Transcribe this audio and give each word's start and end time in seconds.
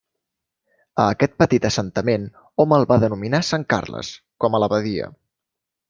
A 1.03 1.05
aquest 1.15 1.35
petit 1.43 1.67
assentament 1.69 2.27
hom 2.65 2.75
el 2.79 2.89
va 2.93 2.99
denominar 3.07 3.45
Sant 3.53 3.67
Carles, 3.77 4.13
com 4.47 4.55
a 4.55 4.65
la 4.67 4.73
Badia. 4.77 5.17